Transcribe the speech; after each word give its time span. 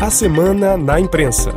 A 0.00 0.10
Semana 0.10 0.76
na 0.76 1.00
Imprensa. 1.00 1.50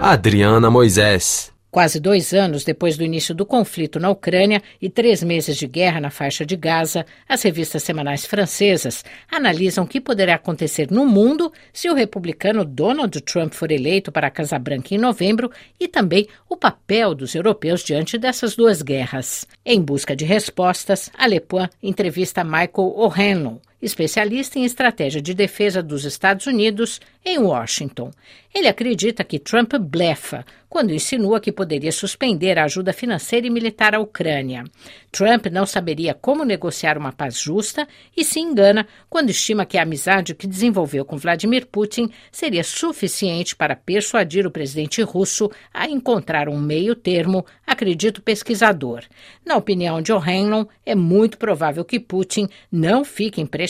Adriana 0.00 0.70
Moisés. 0.70 1.52
Quase 1.70 2.00
dois 2.00 2.32
anos 2.32 2.64
depois 2.64 2.96
do 2.96 3.04
início 3.04 3.34
do 3.34 3.44
conflito 3.44 4.00
na 4.00 4.08
Ucrânia 4.08 4.62
e 4.80 4.88
três 4.88 5.22
meses 5.22 5.58
de 5.58 5.66
guerra 5.66 6.00
na 6.00 6.08
faixa 6.08 6.46
de 6.46 6.56
Gaza, 6.56 7.04
as 7.28 7.42
revistas 7.42 7.82
semanais 7.82 8.24
francesas 8.24 9.04
analisam 9.30 9.84
o 9.84 9.86
que 9.86 10.00
poderá 10.00 10.36
acontecer 10.36 10.90
no 10.90 11.04
mundo 11.04 11.52
se 11.70 11.90
o 11.90 11.94
republicano 11.94 12.64
Donald 12.64 13.20
Trump 13.20 13.52
for 13.52 13.70
eleito 13.70 14.10
para 14.10 14.28
a 14.28 14.30
Casa 14.30 14.58
Branca 14.58 14.94
em 14.94 14.98
novembro 14.98 15.50
e 15.78 15.86
também 15.86 16.26
o 16.48 16.56
papel 16.56 17.14
dos 17.14 17.34
europeus 17.34 17.84
diante 17.84 18.16
dessas 18.16 18.56
duas 18.56 18.80
guerras. 18.80 19.46
Em 19.66 19.82
busca 19.82 20.16
de 20.16 20.24
respostas, 20.24 21.10
a 21.14 21.26
Le 21.26 21.40
Pen 21.40 21.68
entrevista 21.82 22.42
Michael 22.42 22.94
O'Hanlon, 22.96 23.58
especialista 23.80 24.58
em 24.58 24.64
estratégia 24.64 25.22
de 25.22 25.34
defesa 25.34 25.82
dos 25.82 26.04
Estados 26.04 26.46
Unidos, 26.46 27.00
em 27.24 27.38
Washington. 27.38 28.10
Ele 28.54 28.66
acredita 28.66 29.22
que 29.22 29.38
Trump 29.38 29.74
blefa 29.74 30.44
quando 30.68 30.92
insinua 30.92 31.40
que 31.40 31.52
poderia 31.52 31.92
suspender 31.92 32.58
a 32.58 32.64
ajuda 32.64 32.92
financeira 32.92 33.46
e 33.46 33.50
militar 33.50 33.94
à 33.94 34.00
Ucrânia. 34.00 34.64
Trump 35.12 35.46
não 35.46 35.64
saberia 35.64 36.14
como 36.14 36.44
negociar 36.44 36.98
uma 36.98 37.12
paz 37.12 37.38
justa 37.38 37.86
e 38.16 38.24
se 38.24 38.40
engana 38.40 38.86
quando 39.08 39.30
estima 39.30 39.66
que 39.66 39.78
a 39.78 39.82
amizade 39.82 40.34
que 40.34 40.46
desenvolveu 40.46 41.04
com 41.04 41.16
Vladimir 41.16 41.66
Putin 41.66 42.10
seria 42.32 42.64
suficiente 42.64 43.54
para 43.54 43.76
persuadir 43.76 44.46
o 44.46 44.50
presidente 44.50 45.02
russo 45.02 45.50
a 45.72 45.88
encontrar 45.88 46.48
um 46.48 46.58
meio 46.58 46.94
termo, 46.94 47.44
acredita 47.66 48.20
o 48.20 48.22
pesquisador. 48.22 49.04
Na 49.44 49.56
opinião 49.56 50.02
de 50.02 50.12
O'Hanlon, 50.12 50.66
é 50.84 50.94
muito 50.94 51.38
provável 51.38 51.84
que 51.84 52.00
Putin 52.00 52.48
não 52.70 53.04
fique 53.04 53.40
impressionado 53.40 53.67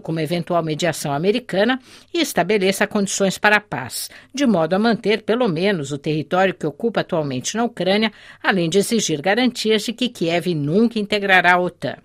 com 0.00 0.12
uma 0.12 0.22
eventual 0.22 0.62
mediação 0.62 1.12
americana 1.12 1.78
e 2.14 2.20
estabeleça 2.20 2.86
condições 2.86 3.38
para 3.38 3.56
a 3.56 3.60
paz, 3.60 4.08
de 4.34 4.46
modo 4.46 4.74
a 4.74 4.78
manter 4.78 5.22
pelo 5.22 5.48
menos 5.48 5.92
o 5.92 5.98
território 5.98 6.54
que 6.54 6.66
ocupa 6.66 7.00
atualmente 7.00 7.56
na 7.56 7.64
Ucrânia, 7.64 8.12
além 8.42 8.70
de 8.70 8.78
exigir 8.78 9.20
garantias 9.20 9.82
de 9.82 9.92
que 9.92 10.08
Kiev 10.08 10.54
nunca 10.54 10.98
integrará 10.98 11.54
a 11.54 11.60
OTAN. 11.60 11.96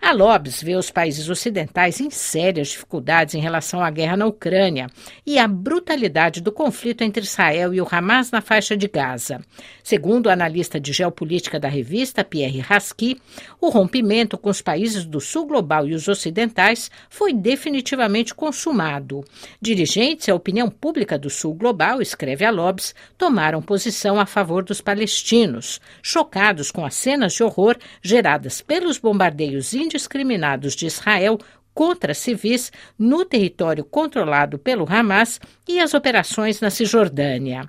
A 0.00 0.12
Lobs 0.12 0.62
vê 0.62 0.76
os 0.76 0.92
países 0.92 1.28
ocidentais 1.28 2.00
em 2.00 2.08
sérias 2.08 2.68
dificuldades 2.68 3.34
em 3.34 3.40
relação 3.40 3.82
à 3.82 3.90
guerra 3.90 4.16
na 4.16 4.26
Ucrânia 4.26 4.86
e 5.26 5.38
à 5.38 5.48
brutalidade 5.48 6.40
do 6.40 6.52
conflito 6.52 7.02
entre 7.02 7.24
Israel 7.24 7.74
e 7.74 7.80
o 7.80 7.86
Hamas 7.90 8.30
na 8.30 8.40
faixa 8.40 8.76
de 8.76 8.86
Gaza. 8.86 9.40
Segundo 9.82 10.26
o 10.26 10.30
analista 10.30 10.78
de 10.78 10.92
geopolítica 10.92 11.58
da 11.58 11.68
revista, 11.68 12.24
Pierre 12.24 12.60
Rasky, 12.60 13.20
o 13.60 13.70
rompimento 13.70 14.38
com 14.38 14.48
os 14.48 14.62
países 14.62 15.04
do 15.04 15.20
sul 15.20 15.46
global 15.46 15.86
e 15.86 15.94
os 15.94 16.06
ocidentais 16.06 16.90
foi 17.10 17.34
definitivamente 17.34 18.32
consumado. 18.34 19.24
Dirigentes 19.60 20.28
e 20.28 20.30
a 20.30 20.34
opinião 20.34 20.70
pública 20.70 21.18
do 21.18 21.28
sul 21.28 21.54
global, 21.54 22.00
escreve 22.00 22.44
a 22.44 22.50
Lobs, 22.50 22.94
tomaram 23.18 23.60
posição 23.60 24.18
a 24.18 24.26
favor 24.26 24.62
dos 24.62 24.80
palestinos, 24.80 25.80
chocados 26.00 26.70
com 26.70 26.84
as 26.86 26.94
cenas 26.94 27.34
de 27.34 27.42
horror 27.42 27.76
geradas 28.00 28.62
pelos 28.62 28.96
bombardeios 28.96 29.74
indiscriminados 29.88 30.76
de 30.76 30.86
Israel 30.86 31.38
contra 31.74 32.12
civis 32.12 32.72
no 32.98 33.24
território 33.24 33.84
controlado 33.84 34.58
pelo 34.58 34.84
Hamas 34.88 35.40
e 35.66 35.78
as 35.78 35.94
operações 35.94 36.60
na 36.60 36.70
Cisjordânia. 36.70 37.68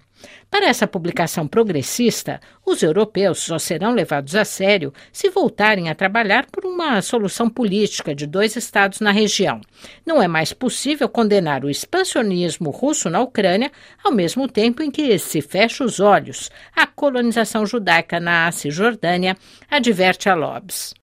Para 0.49 0.67
essa 0.67 0.87
publicação 0.87 1.47
progressista, 1.47 2.41
os 2.65 2.81
europeus 2.81 3.39
só 3.39 3.59
serão 3.59 3.91
levados 3.93 4.35
a 4.35 4.43
sério 4.43 4.91
se 5.13 5.29
voltarem 5.29 5.89
a 5.89 5.95
trabalhar 5.95 6.47
por 6.51 6.65
uma 6.65 7.01
solução 7.03 7.47
política 7.47 8.15
de 8.15 8.25
dois 8.25 8.55
estados 8.55 8.99
na 8.99 9.11
região. 9.11 9.61
Não 10.05 10.21
é 10.21 10.27
mais 10.27 10.51
possível 10.53 11.07
condenar 11.07 11.63
o 11.63 11.69
expansionismo 11.69 12.71
russo 12.71 13.09
na 13.09 13.21
Ucrânia 13.21 13.71
ao 14.03 14.11
mesmo 14.11 14.47
tempo 14.47 14.81
em 14.81 14.89
que 14.89 15.17
se 15.19 15.39
fecha 15.39 15.83
os 15.83 15.99
olhos 15.99 16.49
à 16.75 16.87
colonização 16.87 17.65
judaica 17.65 18.19
na 18.19 18.51
Cisjordânia, 18.51 19.37
adverte 19.69 20.27
a 20.29 20.33
Lobs. 20.33 20.95